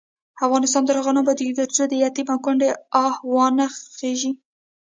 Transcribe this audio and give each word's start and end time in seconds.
افغانستان 0.45 0.83
تر 0.85 0.95
هغو 0.99 1.11
نه 1.15 1.21
ابادیږي، 1.23 1.53
ترڅو 1.59 1.83
د 1.87 1.93
یتیم 2.03 2.27
او 2.33 2.39
کونډې 2.45 2.69
آه 3.03 3.13
وانه 3.33 3.65
خیژي. 3.97 4.31